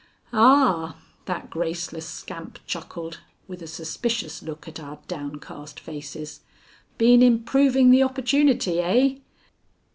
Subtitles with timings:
[0.33, 6.39] "Ah!" that graceless scamp chuckled, with a suspicious look at our downcast faces,
[6.97, 9.17] "been improving the opportunity, eh?"